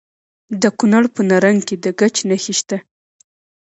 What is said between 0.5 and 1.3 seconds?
د کونړ په